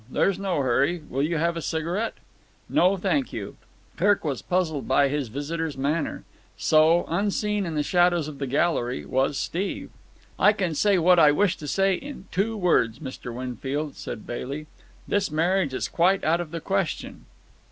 [0.09, 0.97] There's no hurry.
[1.07, 2.15] Will you have a cigarette?"
[2.67, 3.55] "No, thank you."
[3.97, 6.23] Kirk was puzzled by his visitor's manner.
[6.57, 9.91] So, unseen in the shadows of the gallery, was Steve.
[10.39, 13.31] "I can say what I wish to say in two words, Mr.
[13.31, 14.65] Winfield," said Bailey.
[15.07, 17.25] "This marriage is quite out of the question."